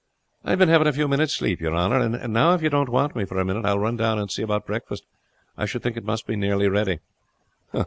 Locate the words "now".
2.33-2.55